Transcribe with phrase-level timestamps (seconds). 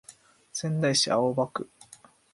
[0.03, 0.05] 仙台
[0.95, 1.69] 市青葉区